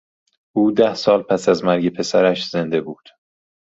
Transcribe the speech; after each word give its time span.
او 0.55 0.71
ده 0.71 0.93
سال 0.93 1.23
پس 1.23 1.49
از 1.49 1.63
مرگ 1.63 1.89
پسرش 1.89 2.49
زنده 2.49 2.81
بود. 2.81 3.09